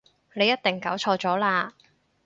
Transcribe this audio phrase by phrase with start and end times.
[0.33, 1.73] 你一定搞錯咗喇